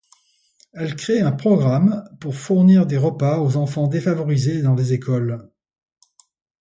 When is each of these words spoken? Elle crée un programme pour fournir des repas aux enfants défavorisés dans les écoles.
Elle 0.73 0.95
crée 0.95 1.19
un 1.21 1.31
programme 1.31 2.03
pour 2.19 2.33
fournir 2.33 2.87
des 2.87 2.97
repas 2.97 3.39
aux 3.39 3.55
enfants 3.55 3.85
défavorisés 3.87 4.63
dans 4.63 4.73
les 4.73 4.93
écoles. 4.93 5.51